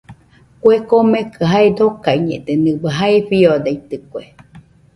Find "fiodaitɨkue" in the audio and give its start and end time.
3.27-4.23